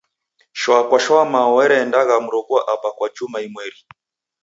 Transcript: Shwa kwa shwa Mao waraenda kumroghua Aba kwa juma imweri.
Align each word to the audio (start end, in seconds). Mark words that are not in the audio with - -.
Shwa 0.59 0.87
kwa 0.89 0.99
shwa 1.03 1.25
Mao 1.31 1.55
waraenda 1.55 1.99
kumroghua 2.09 2.61
Aba 2.73 2.89
kwa 2.97 3.07
juma 3.15 3.37
imweri. 3.45 3.81